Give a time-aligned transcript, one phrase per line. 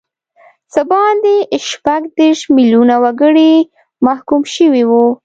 [0.73, 1.33] څه باندې
[1.69, 3.51] شپږ دیرش میلیونه وګړي
[4.05, 5.05] محکوم شوي وو.